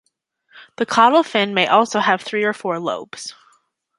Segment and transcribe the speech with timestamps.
[0.77, 3.35] The caudal fin may also have three or four lobes.